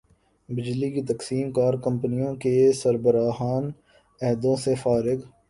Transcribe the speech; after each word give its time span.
بجلی 0.49 0.89
کی 0.91 1.01
تقسیم 1.03 1.51
کار 1.51 1.73
کمپنیوں 1.83 2.33
کے 2.35 2.71
سربراہان 2.73 3.69
عہدوں 4.21 4.55
سے 4.55 4.75
فارغ 4.75 5.19